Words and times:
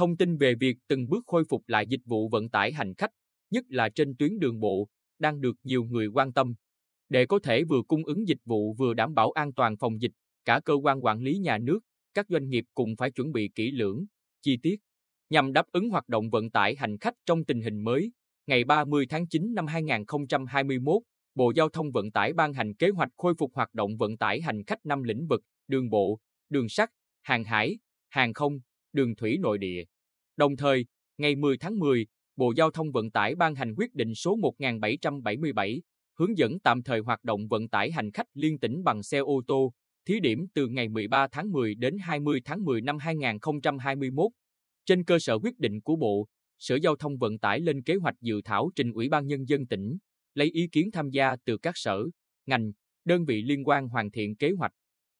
Thông 0.00 0.16
tin 0.16 0.36
về 0.36 0.54
việc 0.54 0.76
từng 0.88 1.08
bước 1.08 1.24
khôi 1.26 1.44
phục 1.48 1.62
lại 1.66 1.86
dịch 1.86 2.00
vụ 2.04 2.28
vận 2.28 2.48
tải 2.48 2.72
hành 2.72 2.94
khách, 2.94 3.10
nhất 3.50 3.64
là 3.68 3.88
trên 3.88 4.16
tuyến 4.16 4.38
đường 4.38 4.60
bộ, 4.60 4.88
đang 5.18 5.40
được 5.40 5.56
nhiều 5.62 5.84
người 5.84 6.06
quan 6.06 6.32
tâm. 6.32 6.54
Để 7.08 7.26
có 7.26 7.38
thể 7.42 7.64
vừa 7.64 7.82
cung 7.88 8.04
ứng 8.04 8.28
dịch 8.28 8.38
vụ 8.44 8.74
vừa 8.74 8.94
đảm 8.94 9.14
bảo 9.14 9.30
an 9.30 9.52
toàn 9.52 9.76
phòng 9.76 10.00
dịch, 10.00 10.10
cả 10.44 10.60
cơ 10.64 10.74
quan 10.74 11.04
quản 11.04 11.20
lý 11.20 11.38
nhà 11.38 11.58
nước, 11.58 11.80
các 12.14 12.26
doanh 12.28 12.48
nghiệp 12.48 12.64
cũng 12.74 12.96
phải 12.96 13.10
chuẩn 13.10 13.32
bị 13.32 13.50
kỹ 13.54 13.70
lưỡng, 13.70 14.04
chi 14.42 14.58
tiết, 14.62 14.76
nhằm 15.30 15.52
đáp 15.52 15.66
ứng 15.72 15.90
hoạt 15.90 16.08
động 16.08 16.30
vận 16.30 16.50
tải 16.50 16.76
hành 16.76 16.98
khách 16.98 17.14
trong 17.26 17.44
tình 17.44 17.60
hình 17.60 17.84
mới. 17.84 18.12
Ngày 18.46 18.64
30 18.64 19.06
tháng 19.08 19.26
9 19.28 19.54
năm 19.54 19.66
2021, 19.66 21.02
Bộ 21.34 21.52
Giao 21.56 21.68
thông 21.68 21.92
Vận 21.92 22.10
tải 22.10 22.32
ban 22.32 22.52
hành 22.52 22.74
kế 22.74 22.88
hoạch 22.88 23.10
khôi 23.16 23.34
phục 23.38 23.50
hoạt 23.54 23.74
động 23.74 23.96
vận 23.96 24.16
tải 24.16 24.40
hành 24.40 24.64
khách 24.66 24.86
năm 24.86 25.02
lĩnh 25.02 25.26
vực, 25.26 25.40
đường 25.68 25.90
bộ, 25.90 26.20
đường 26.48 26.68
sắt, 26.68 26.90
hàng 27.22 27.44
hải, 27.44 27.78
hàng 28.08 28.32
không, 28.32 28.60
đường 28.92 29.16
thủy 29.16 29.38
nội 29.40 29.58
địa. 29.58 29.84
Đồng 30.36 30.56
thời, 30.56 30.86
ngày 31.18 31.36
10 31.36 31.58
tháng 31.58 31.78
10, 31.78 32.06
Bộ 32.36 32.52
Giao 32.56 32.70
thông 32.70 32.92
Vận 32.92 33.10
tải 33.10 33.34
ban 33.34 33.54
hành 33.54 33.74
quyết 33.76 33.94
định 33.94 34.14
số 34.14 34.36
1777, 34.36 35.82
hướng 36.18 36.38
dẫn 36.38 36.60
tạm 36.60 36.82
thời 36.82 37.00
hoạt 37.00 37.24
động 37.24 37.48
vận 37.48 37.68
tải 37.68 37.90
hành 37.90 38.12
khách 38.12 38.26
liên 38.34 38.58
tỉnh 38.58 38.84
bằng 38.84 39.02
xe 39.02 39.18
ô 39.18 39.42
tô, 39.46 39.72
thí 40.06 40.20
điểm 40.20 40.46
từ 40.54 40.68
ngày 40.68 40.88
13 40.88 41.28
tháng 41.32 41.52
10 41.52 41.74
đến 41.74 41.98
20 41.98 42.40
tháng 42.44 42.64
10 42.64 42.80
năm 42.80 42.98
2021. 42.98 44.32
Trên 44.86 45.04
cơ 45.04 45.18
sở 45.18 45.38
quyết 45.38 45.58
định 45.58 45.80
của 45.80 45.96
Bộ, 45.96 46.26
Sở 46.58 46.76
Giao 46.82 46.96
thông 46.96 47.18
Vận 47.18 47.38
tải 47.38 47.60
lên 47.60 47.82
kế 47.82 47.94
hoạch 47.94 48.14
dự 48.20 48.40
thảo 48.44 48.70
trình 48.76 48.92
Ủy 48.92 49.08
ban 49.08 49.26
Nhân 49.26 49.48
dân 49.48 49.66
tỉnh, 49.66 49.98
lấy 50.34 50.50
ý 50.50 50.68
kiến 50.72 50.90
tham 50.90 51.10
gia 51.10 51.36
từ 51.44 51.58
các 51.58 51.72
sở, 51.76 52.04
ngành, 52.46 52.72
đơn 53.04 53.24
vị 53.24 53.42
liên 53.42 53.68
quan 53.68 53.88
hoàn 53.88 54.10
thiện 54.10 54.36
kế 54.36 54.50
hoạch. 54.50 54.72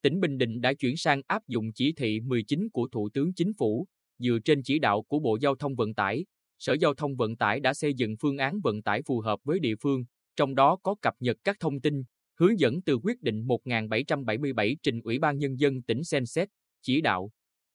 Tỉnh 0.02 0.20
Bình 0.20 0.38
Định 0.38 0.60
đã 0.60 0.74
chuyển 0.74 0.96
sang 0.96 1.22
áp 1.26 1.48
dụng 1.48 1.72
chỉ 1.72 1.92
thị 1.92 2.20
19 2.20 2.68
của 2.72 2.88
Thủ 2.88 3.08
tướng 3.14 3.34
Chính 3.34 3.52
phủ, 3.58 3.86
dựa 4.18 4.38
trên 4.44 4.62
chỉ 4.62 4.78
đạo 4.78 5.02
của 5.02 5.18
Bộ 5.18 5.38
Giao 5.40 5.54
thông 5.54 5.74
Vận 5.74 5.94
tải. 5.94 6.24
Sở 6.58 6.72
Giao 6.80 6.94
thông 6.94 7.16
Vận 7.16 7.36
tải 7.36 7.60
đã 7.60 7.74
xây 7.74 7.94
dựng 7.94 8.16
phương 8.20 8.38
án 8.38 8.60
vận 8.60 8.82
tải 8.82 9.02
phù 9.02 9.20
hợp 9.20 9.40
với 9.44 9.58
địa 9.58 9.74
phương, 9.82 10.04
trong 10.36 10.54
đó 10.54 10.78
có 10.82 10.94
cập 11.02 11.14
nhật 11.20 11.36
các 11.44 11.56
thông 11.60 11.80
tin, 11.80 12.02
hướng 12.38 12.60
dẫn 12.60 12.82
từ 12.82 12.98
quyết 13.02 13.22
định 13.22 13.46
1777 13.46 14.76
trình 14.82 15.00
Ủy 15.04 15.18
ban 15.18 15.38
Nhân 15.38 15.58
dân 15.58 15.82
tỉnh 15.82 16.04
xem 16.04 16.26
xét, 16.26 16.48
chỉ 16.82 17.00
đạo. 17.00 17.30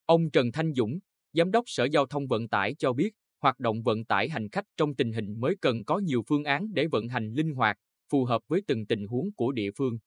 Ông 0.06 0.32
Trần 0.32 0.52
Thanh 0.52 0.74
Dũng, 0.74 1.00
Giám 1.34 1.52
đốc 1.52 1.64
Sở 1.68 1.88
Giao 1.92 2.06
thông 2.06 2.28
Vận 2.28 2.48
tải 2.48 2.76
cho 2.76 2.94
biết, 2.94 3.14
hoạt 3.42 3.60
động 3.60 3.84
vận 3.84 4.06
tải 4.06 4.30
hành 4.30 4.50
khách 4.50 4.66
trong 4.78 4.96
tình 4.96 5.12
hình 5.12 5.40
mới 5.40 5.56
cần 5.62 5.86
có 5.86 6.00
nhiều 6.00 6.24
phương 6.28 6.44
án 6.44 6.74
để 6.74 6.88
vận 6.88 7.08
hành 7.08 7.34
linh 7.34 7.54
hoạt, 7.54 7.78
phù 8.12 8.26
hợp 8.26 8.42
với 8.48 8.62
từng 8.68 8.86
tình 8.86 9.08
huống 9.08 9.32
của 9.32 9.52
địa 9.52 9.72
phương. 9.78 9.98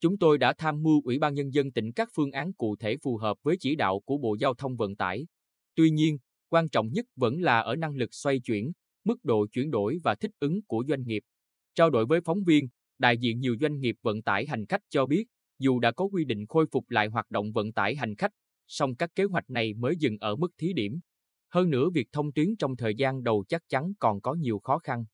Chúng 0.00 0.18
tôi 0.18 0.38
đã 0.38 0.52
tham 0.58 0.82
mưu 0.82 1.02
Ủy 1.04 1.18
ban 1.18 1.34
Nhân 1.34 1.54
dân 1.54 1.72
tỉnh 1.72 1.92
các 1.92 2.08
phương 2.14 2.30
án 2.30 2.52
cụ 2.52 2.76
thể 2.76 2.96
phù 3.02 3.16
hợp 3.16 3.36
với 3.42 3.56
chỉ 3.60 3.76
đạo 3.76 4.00
của 4.00 4.18
Bộ 4.18 4.36
Giao 4.40 4.54
thông 4.54 4.76
Vận 4.76 4.96
tải. 4.96 5.26
Tuy 5.74 5.90
nhiên, 5.90 6.18
quan 6.48 6.68
trọng 6.68 6.92
nhất 6.92 7.06
vẫn 7.16 7.40
là 7.40 7.60
ở 7.60 7.76
năng 7.76 7.96
lực 7.96 8.14
xoay 8.14 8.40
chuyển, 8.40 8.72
mức 9.04 9.24
độ 9.24 9.46
chuyển 9.52 9.70
đổi 9.70 9.98
và 10.04 10.14
thích 10.14 10.30
ứng 10.38 10.62
của 10.62 10.84
doanh 10.88 11.02
nghiệp. 11.02 11.22
Trao 11.74 11.90
đổi 11.90 12.06
với 12.06 12.20
phóng 12.20 12.44
viên, 12.44 12.68
đại 12.98 13.18
diện 13.18 13.40
nhiều 13.40 13.56
doanh 13.60 13.80
nghiệp 13.80 13.96
vận 14.02 14.22
tải 14.22 14.46
hành 14.46 14.66
khách 14.66 14.82
cho 14.88 15.06
biết, 15.06 15.24
dù 15.58 15.78
đã 15.78 15.92
có 15.92 16.04
quy 16.04 16.24
định 16.24 16.46
khôi 16.46 16.66
phục 16.72 16.90
lại 16.90 17.08
hoạt 17.08 17.30
động 17.30 17.52
vận 17.52 17.72
tải 17.72 17.94
hành 17.94 18.16
khách, 18.16 18.32
song 18.66 18.96
các 18.96 19.10
kế 19.14 19.24
hoạch 19.24 19.50
này 19.50 19.74
mới 19.74 19.96
dừng 19.98 20.18
ở 20.20 20.36
mức 20.36 20.52
thí 20.58 20.72
điểm. 20.72 21.00
Hơn 21.48 21.70
nữa 21.70 21.90
việc 21.90 22.08
thông 22.12 22.32
tuyến 22.32 22.56
trong 22.56 22.76
thời 22.76 22.94
gian 22.94 23.22
đầu 23.22 23.44
chắc 23.48 23.62
chắn 23.68 23.92
còn 23.98 24.20
có 24.20 24.34
nhiều 24.34 24.58
khó 24.58 24.78
khăn. 24.78 25.04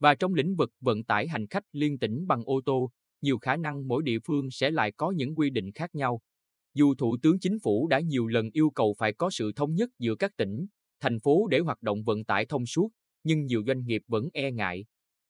Và 0.00 0.14
trong 0.14 0.34
lĩnh 0.34 0.56
vực 0.56 0.70
vận 0.80 1.04
tải 1.04 1.28
hành 1.28 1.46
khách 1.46 1.64
liên 1.72 1.98
tỉnh 1.98 2.26
bằng 2.26 2.42
ô 2.44 2.60
tô, 2.64 2.90
nhiều 3.22 3.38
khả 3.38 3.56
năng 3.56 3.88
mỗi 3.88 4.02
địa 4.02 4.18
phương 4.24 4.50
sẽ 4.50 4.70
lại 4.70 4.92
có 4.92 5.10
những 5.10 5.34
quy 5.34 5.50
định 5.50 5.72
khác 5.72 5.94
nhau. 5.94 6.20
Dù 6.74 6.94
Thủ 6.94 7.16
tướng 7.22 7.38
Chính 7.38 7.58
phủ 7.58 7.86
đã 7.86 8.00
nhiều 8.00 8.26
lần 8.26 8.50
yêu 8.52 8.70
cầu 8.70 8.94
phải 8.98 9.12
có 9.12 9.30
sự 9.30 9.52
thống 9.56 9.74
nhất 9.74 9.90
giữa 9.98 10.14
các 10.14 10.36
tỉnh, 10.36 10.66
thành 11.00 11.20
phố 11.20 11.46
để 11.46 11.58
hoạt 11.58 11.82
động 11.82 12.04
vận 12.04 12.24
tải 12.24 12.46
thông 12.46 12.66
suốt, 12.66 12.88
nhưng 13.24 13.46
nhiều 13.46 13.62
doanh 13.66 13.84
nghiệp 13.84 14.02
vẫn 14.06 14.28
e 14.32 14.50
ngại. 14.50 14.84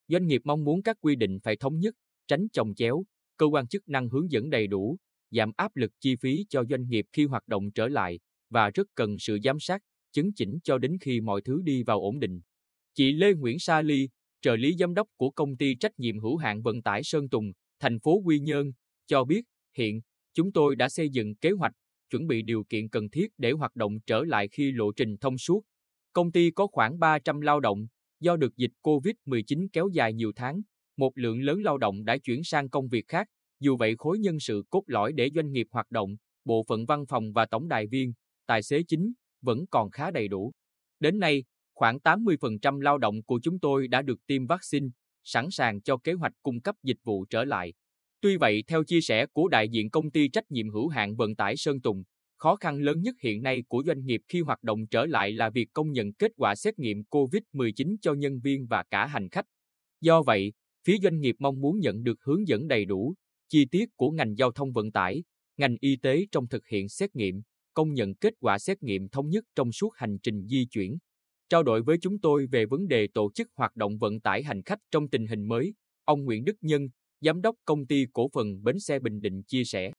Doanh 0.09 0.27
nghiệp 0.27 0.41
mong 0.45 0.65
muốn 0.65 0.83
các 0.83 0.97
quy 1.01 1.17
định 1.17 1.39
phải 1.43 1.57
thống 1.57 1.79
nhất, 1.79 1.95
tránh 2.27 2.49
chồng 2.53 2.75
chéo, 2.75 3.05
cơ 3.37 3.47
quan 3.47 3.69
chức 3.69 3.89
năng 3.89 4.09
hướng 4.09 4.31
dẫn 4.31 4.51
đầy 4.51 4.67
đủ, 4.67 4.97
giảm 5.31 5.53
áp 5.57 5.77
lực 5.77 5.93
chi 6.01 6.17
phí 6.17 6.47
cho 6.49 6.65
doanh 6.71 6.89
nghiệp 6.89 7.07
khi 7.13 7.25
hoạt 7.25 7.49
động 7.49 7.71
trở 7.71 7.89
lại 7.89 8.21
và 8.51 8.71
rất 8.71 8.89
cần 8.95 9.19
sự 9.19 9.39
giám 9.45 9.61
sát, 9.61 9.83
chấn 10.13 10.33
chỉnh 10.33 10.59
cho 10.65 10.79
đến 10.79 10.97
khi 11.01 11.21
mọi 11.21 11.43
thứ 11.43 11.61
đi 11.65 11.83
vào 11.83 12.01
ổn 12.01 12.21
định. 12.21 12.41
Chị 12.95 13.13
Lê 13.13 13.35
Nguyễn 13.35 13.59
Sa 13.59 13.83
Ly, 13.83 14.09
trợ 14.41 14.57
lý 14.57 14.77
giám 14.79 14.95
đốc 14.95 15.09
của 15.17 15.31
công 15.31 15.57
ty 15.57 15.75
trách 15.75 15.99
nhiệm 15.99 16.19
hữu 16.19 16.37
hạn 16.37 16.63
vận 16.63 16.83
tải 16.83 17.03
Sơn 17.03 17.29
Tùng, 17.29 17.53
thành 17.81 18.01
phố 18.01 18.21
Quy 18.25 18.41
Nhơn, 18.41 18.73
cho 19.07 19.25
biết 19.25 19.43
hiện 19.77 20.01
chúng 20.35 20.53
tôi 20.53 20.77
đã 20.77 20.89
xây 20.89 21.09
dựng 21.11 21.35
kế 21.35 21.51
hoạch, 21.51 21.73
chuẩn 22.11 22.27
bị 22.27 22.43
điều 22.43 22.65
kiện 22.65 22.89
cần 22.89 23.11
thiết 23.11 23.29
để 23.39 23.51
hoạt 23.51 23.77
động 23.77 23.99
trở 24.07 24.25
lại 24.25 24.49
khi 24.49 24.73
lộ 24.73 24.93
trình 24.93 25.17
thông 25.17 25.39
suốt. 25.39 25.63
Công 26.13 26.33
ty 26.33 26.51
có 26.51 26.67
khoảng 26.67 26.99
300 26.99 27.41
lao 27.41 27.61
động, 27.61 27.87
do 28.21 28.37
được 28.37 28.57
dịch 28.57 28.73
COVID-19 28.83 29.69
kéo 29.73 29.89
dài 29.93 30.13
nhiều 30.13 30.33
tháng, 30.37 30.61
một 30.97 31.19
lượng 31.19 31.41
lớn 31.41 31.63
lao 31.63 31.79
động 31.79 32.05
đã 32.05 32.19
chuyển 32.19 32.45
sang 32.45 32.69
công 32.69 32.89
việc 32.89 33.05
khác. 33.09 33.29
Dù 33.61 33.77
vậy 33.77 33.95
khối 33.99 34.19
nhân 34.19 34.41
sự 34.41 34.63
cốt 34.71 34.83
lõi 34.87 35.13
để 35.13 35.31
doanh 35.35 35.53
nghiệp 35.53 35.67
hoạt 35.71 35.91
động, 35.91 36.17
bộ 36.45 36.65
phận 36.69 36.87
văn 36.87 37.07
phòng 37.07 37.33
và 37.33 37.47
tổng 37.47 37.69
đài 37.69 37.87
viên, 37.87 38.13
tài 38.47 38.63
xế 38.63 38.83
chính, 38.89 39.13
vẫn 39.43 39.67
còn 39.71 39.91
khá 39.91 40.11
đầy 40.11 40.29
đủ. 40.29 40.53
Đến 41.01 41.19
nay, 41.19 41.45
khoảng 41.75 41.99
80% 41.99 42.81
lao 42.81 42.99
động 42.99 43.23
của 43.23 43.41
chúng 43.43 43.59
tôi 43.61 43.89
đã 43.89 44.03
được 44.03 44.27
tiêm 44.27 44.47
vaccine, 44.47 44.87
sẵn 45.29 45.51
sàng 45.51 45.81
cho 45.81 45.97
kế 45.97 46.13
hoạch 46.13 46.33
cung 46.43 46.61
cấp 46.61 46.75
dịch 46.83 46.99
vụ 47.05 47.25
trở 47.25 47.45
lại. 47.45 47.73
Tuy 48.21 48.37
vậy, 48.37 48.65
theo 48.67 48.85
chia 48.85 49.01
sẻ 49.01 49.27
của 49.33 49.49
đại 49.49 49.69
diện 49.69 49.91
công 49.91 50.11
ty 50.11 50.29
trách 50.29 50.51
nhiệm 50.51 50.71
hữu 50.71 50.89
hạn 50.89 51.17
vận 51.17 51.37
tải 51.37 51.57
Sơn 51.57 51.81
Tùng, 51.81 52.05
khó 52.37 52.57
khăn 52.57 52.79
lớn 52.79 53.03
nhất 53.03 53.15
hiện 53.21 53.43
nay 53.43 53.63
của 53.69 53.83
doanh 53.87 54.05
nghiệp 54.05 54.21
khi 54.29 54.41
hoạt 54.41 54.63
động 54.63 54.87
trở 54.87 55.07
lại 55.07 55.33
là 55.33 55.51
việc 55.51 55.69
công 55.73 55.93
nhận 55.93 56.13
kết 56.13 56.33
quả 56.37 56.55
xét 56.55 56.79
nghiệm 56.79 57.03
COVID-19 57.11 57.97
cho 58.03 58.15
nhân 58.15 58.41
viên 58.41 58.67
và 58.67 58.85
cả 58.91 59.07
hành 59.07 59.29
khách. 59.29 59.45
Do 60.01 60.23
vậy, 60.23 60.53
phía 60.85 60.97
doanh 61.03 61.21
nghiệp 61.21 61.37
mong 61.39 61.61
muốn 61.61 61.79
nhận 61.79 62.03
được 62.03 62.23
hướng 62.23 62.49
dẫn 62.49 62.69
đầy 62.69 62.85
đủ, 62.85 63.15
chi 63.49 63.65
tiết 63.71 63.89
của 63.97 64.11
ngành 64.11 64.35
giao 64.37 64.53
thông 64.53 64.73
vận 64.73 64.93
tải, 64.93 65.23
ngành 65.57 65.77
y 65.81 65.97
tế 65.97 66.27
trong 66.33 66.49
thực 66.49 66.67
hiện 66.67 66.89
xét 66.89 67.17
nghiệm, 67.17 67.43
công 67.75 67.93
nhận 67.93 68.15
kết 68.15 68.35
quả 68.41 68.59
xét 68.59 68.83
nghiệm 68.83 69.09
thống 69.09 69.29
nhất 69.29 69.45
trong 69.55 69.73
suốt 69.73 69.95
hành 69.95 70.19
trình 70.23 70.47
di 70.47 70.67
chuyển. 70.71 70.99
Trao 71.49 71.63
đổi 71.63 71.83
với 71.83 71.99
chúng 72.01 72.19
tôi 72.19 72.47
về 72.47 72.67
vấn 72.67 72.89
đề 72.89 73.09
tổ 73.15 73.31
chức 73.35 73.49
hoạt 73.55 73.77
động 73.77 73.99
vận 73.99 74.21
tải 74.21 74.43
hành 74.43 74.63
khách 74.63 74.79
trong 74.91 75.09
tình 75.09 75.27
hình 75.27 75.49
mới, 75.49 75.75
ông 76.05 76.25
Nguyễn 76.25 76.45
Đức 76.45 76.57
Nhân, 76.61 76.89
Giám 77.21 77.43
đốc 77.43 77.57
công 77.65 77.87
ty 77.87 78.07
cổ 78.13 78.29
phần 78.33 78.63
Bến 78.63 78.81
xe 78.81 78.99
Bình 78.99 79.21
Định 79.21 79.43
chia 79.43 79.65
sẻ. 79.65 79.93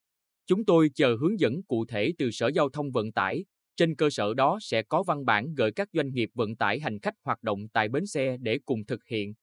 Chúng 0.47 0.65
tôi 0.65 0.89
chờ 0.95 1.15
hướng 1.15 1.39
dẫn 1.39 1.63
cụ 1.63 1.85
thể 1.85 2.13
từ 2.17 2.31
Sở 2.31 2.47
Giao 2.47 2.69
thông 2.69 2.91
Vận 2.91 3.11
tải, 3.11 3.45
trên 3.75 3.95
cơ 3.95 4.09
sở 4.09 4.33
đó 4.33 4.57
sẽ 4.61 4.83
có 4.83 5.03
văn 5.03 5.25
bản 5.25 5.53
gửi 5.55 5.71
các 5.71 5.89
doanh 5.93 6.13
nghiệp 6.13 6.29
vận 6.33 6.55
tải 6.55 6.79
hành 6.79 6.99
khách 6.99 7.13
hoạt 7.23 7.43
động 7.43 7.67
tại 7.73 7.89
bến 7.89 8.05
xe 8.05 8.37
để 8.37 8.59
cùng 8.66 8.85
thực 8.85 9.05
hiện. 9.05 9.33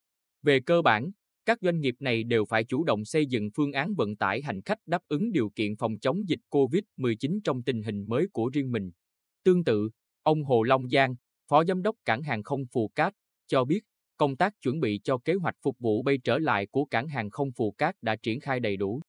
Về 0.42 0.60
cơ 0.60 0.82
bản, 0.82 1.10
các 1.44 1.58
doanh 1.60 1.80
nghiệp 1.80 1.94
này 2.00 2.24
đều 2.24 2.44
phải 2.44 2.64
chủ 2.64 2.84
động 2.84 3.04
xây 3.04 3.26
dựng 3.26 3.50
phương 3.56 3.72
án 3.72 3.94
vận 3.94 4.16
tải 4.16 4.42
hành 4.42 4.62
khách 4.62 4.78
đáp 4.86 5.02
ứng 5.08 5.32
điều 5.32 5.50
kiện 5.50 5.76
phòng 5.76 5.98
chống 5.98 6.28
dịch 6.28 6.40
COVID-19 6.50 7.40
trong 7.44 7.62
tình 7.62 7.82
hình 7.82 8.04
mới 8.08 8.26
của 8.32 8.50
riêng 8.52 8.72
mình. 8.72 8.90
Tương 9.44 9.64
tự, 9.64 9.90
ông 10.22 10.44
Hồ 10.44 10.62
Long 10.62 10.88
Giang, 10.88 11.14
Phó 11.48 11.64
Giám 11.64 11.82
đốc 11.82 11.96
Cảng 12.04 12.22
hàng 12.22 12.42
không 12.42 12.66
Phù 12.72 12.88
Cát, 12.94 13.12
cho 13.46 13.64
biết 13.64 13.80
công 14.16 14.36
tác 14.36 14.52
chuẩn 14.62 14.80
bị 14.80 15.00
cho 15.04 15.18
kế 15.18 15.34
hoạch 15.34 15.54
phục 15.62 15.78
vụ 15.78 16.02
bay 16.02 16.18
trở 16.24 16.38
lại 16.38 16.66
của 16.66 16.84
Cảng 16.84 17.08
hàng 17.08 17.30
không 17.30 17.52
Phù 17.52 17.72
Cát 17.78 17.94
đã 18.02 18.16
triển 18.16 18.40
khai 18.40 18.60
đầy 18.60 18.76
đủ. 18.76 19.00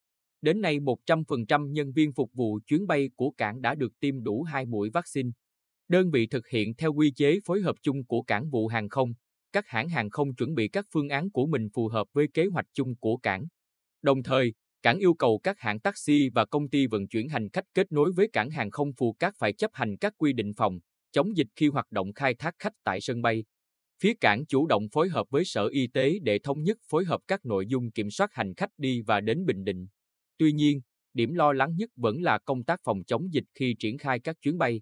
Đến 0.42 0.62
nay 0.62 0.80
100% 0.80 1.72
nhân 1.72 1.92
viên 1.92 2.14
phục 2.14 2.34
vụ 2.34 2.60
chuyến 2.66 2.88
bay 2.88 3.10
của 3.16 3.32
cảng 3.38 3.62
đã 3.62 3.76
được 3.76 4.00
tiêm 4.00 4.24
đủ 4.24 4.44
hai 4.44 4.66
mũi 4.66 4.90
vaccine. 4.90 5.30
Đơn 5.88 6.12
vị 6.12 6.28
thực 6.28 6.48
hiện 6.48 6.76
theo 6.76 6.94
quy 6.94 7.12
chế 7.12 7.40
phối 7.46 7.62
hợp 7.62 7.76
chung 7.82 8.06
của 8.06 8.22
cảng 8.22 8.50
vụ 8.50 8.68
hàng 8.68 8.90
không, 8.90 9.14
các 9.52 9.68
hãng 9.68 9.90
hàng 9.90 10.10
không 10.10 10.36
chuẩn 10.36 10.56
bị 10.56 10.68
các 10.68 10.86
phương 10.94 11.10
án 11.10 11.32
của 11.32 11.46
mình 11.46 11.70
phù 11.74 11.88
hợp 11.88 12.08
với 12.14 12.28
kế 12.34 12.46
hoạch 12.46 12.66
chung 12.74 12.96
của 12.96 13.18
cảng. 13.18 13.46
Đồng 14.02 14.24
thời, 14.24 14.54
cảng 14.82 14.98
yêu 14.98 15.14
cầu 15.14 15.40
các 15.44 15.60
hãng 15.60 15.80
taxi 15.80 16.30
và 16.34 16.46
công 16.46 16.70
ty 16.70 16.88
vận 16.88 17.08
chuyển 17.08 17.30
hành 17.30 17.50
khách 17.50 17.66
kết 17.74 17.92
nối 17.92 18.12
với 18.16 18.30
cảng 18.34 18.50
hàng 18.50 18.72
không 18.72 18.94
Phù 18.94 19.14
Cát 19.14 19.34
phải 19.38 19.54
chấp 19.54 19.72
hành 19.74 19.98
các 19.98 20.14
quy 20.18 20.34
định 20.34 20.52
phòng, 20.58 20.80
chống 21.18 21.38
dịch 21.38 21.48
khi 21.56 21.68
hoạt 21.68 21.92
động 21.92 22.14
khai 22.14 22.34
thác 22.34 22.56
khách 22.60 22.74
tại 22.84 23.02
sân 23.02 23.22
bay. 23.22 23.44
Phía 24.00 24.14
cảng 24.14 24.46
chủ 24.46 24.68
động 24.68 24.88
phối 24.92 25.10
hợp 25.10 25.28
với 25.30 25.46
Sở 25.46 25.68
Y 25.68 25.88
tế 25.88 26.20
để 26.22 26.40
thống 26.40 26.64
nhất 26.64 26.78
phối 26.90 27.06
hợp 27.06 27.22
các 27.28 27.46
nội 27.46 27.66
dung 27.68 27.92
kiểm 27.92 28.12
soát 28.12 28.34
hành 28.34 28.54
khách 28.54 28.70
đi 28.78 29.02
và 29.02 29.22
đến 29.22 29.46
Bình 29.46 29.64
Định. 29.64 29.88
Tuy 30.38 30.52
nhiên, 30.52 30.82
điểm 31.14 31.34
lo 31.34 31.54
lắng 31.54 31.76
nhất 31.76 31.90
vẫn 31.96 32.22
là 32.22 32.38
công 32.38 32.64
tác 32.64 32.80
phòng 32.84 33.04
chống 33.04 33.34
dịch 33.34 33.44
khi 33.54 33.76
triển 33.80 33.98
khai 33.98 34.20
các 34.20 34.36
chuyến 34.42 34.58
bay. 34.58 34.82